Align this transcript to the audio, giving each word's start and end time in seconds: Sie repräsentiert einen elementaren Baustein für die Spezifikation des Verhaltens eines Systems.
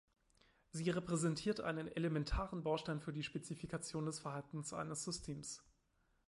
Sie 0.71 0.89
repräsentiert 0.89 1.61
einen 1.61 1.87
elementaren 1.87 2.63
Baustein 2.63 3.01
für 3.01 3.13
die 3.13 3.21
Spezifikation 3.21 4.07
des 4.07 4.17
Verhaltens 4.17 4.73
eines 4.73 5.03
Systems. 5.03 5.61